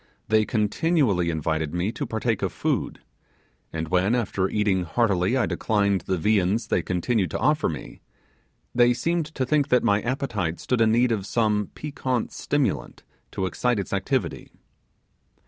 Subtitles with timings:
[0.29, 3.01] They continually invited me to partake of food,
[3.71, 8.01] and when after eating heartily I declined the viands they continued to offer me,
[8.73, 13.03] they seemed to think that my appetite stood in need of some piquant stimulant
[13.33, 14.51] to excite its activity.